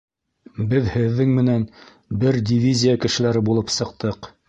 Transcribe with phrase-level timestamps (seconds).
[0.71, 1.67] Беҙ һеҙҙең менән
[2.25, 4.37] бер дивизия кешеләре булып сыҡтыҡ.